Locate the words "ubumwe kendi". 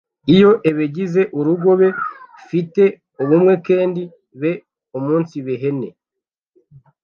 3.21-4.01